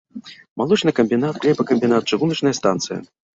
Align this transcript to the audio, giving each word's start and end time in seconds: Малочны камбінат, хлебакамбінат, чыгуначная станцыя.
Малочны 0.61 0.93
камбінат, 0.99 1.37
хлебакамбінат, 1.43 2.09
чыгуначная 2.15 2.55
станцыя. 2.63 2.99